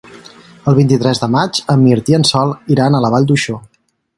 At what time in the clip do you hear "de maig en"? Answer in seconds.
1.25-1.83